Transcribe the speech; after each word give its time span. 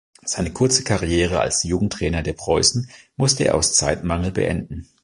Seine 0.25 0.51
kurze 0.51 0.83
Karriere 0.83 1.41
als 1.41 1.61
Jugendtrainer 1.61 2.23
der 2.23 2.33
Preußen 2.33 2.89
musste 3.17 3.43
er 3.45 3.53
aus 3.53 3.75
Zeitmangel 3.75 4.31
beenden. 4.31 4.89